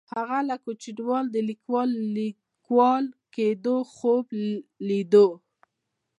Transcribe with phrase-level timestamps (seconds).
[0.13, 3.03] هغه له کوچنیوالي د لیکوال
[3.35, 4.25] کیدو خوب
[4.87, 5.27] لیده.